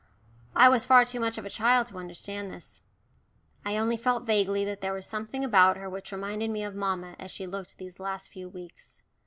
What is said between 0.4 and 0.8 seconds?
I